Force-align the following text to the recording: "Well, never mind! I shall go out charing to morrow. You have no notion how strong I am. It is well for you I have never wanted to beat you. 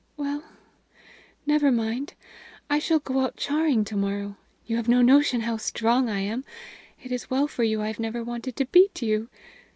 "Well, 0.17 0.43
never 1.45 1.71
mind! 1.71 2.15
I 2.71 2.79
shall 2.79 2.97
go 2.97 3.19
out 3.19 3.37
charing 3.37 3.85
to 3.85 3.95
morrow. 3.95 4.35
You 4.65 4.77
have 4.77 4.89
no 4.89 5.03
notion 5.03 5.41
how 5.41 5.57
strong 5.57 6.09
I 6.09 6.21
am. 6.21 6.43
It 7.03 7.11
is 7.11 7.29
well 7.29 7.45
for 7.45 7.63
you 7.63 7.83
I 7.83 7.87
have 7.89 7.99
never 7.99 8.23
wanted 8.23 8.55
to 8.55 8.65
beat 8.65 9.03
you. 9.03 9.29